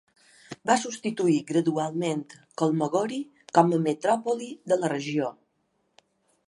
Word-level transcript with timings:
Va 0.69 0.77
substituir 0.83 1.35
gradualment 1.51 2.23
Kholmogory 2.61 3.21
com 3.59 3.77
a 3.77 3.81
metròpoli 3.87 4.51
de 4.73 4.81
la 4.83 4.93
regió. 4.97 5.31